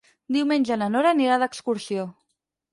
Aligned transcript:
Diumenge 0.37 0.77
na 0.83 0.87
Nora 0.95 1.13
anirà 1.17 1.37
d'excursió. 1.45 2.11